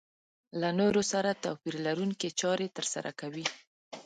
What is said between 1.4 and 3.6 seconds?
توپير لرونکې چارې ترسره کوي.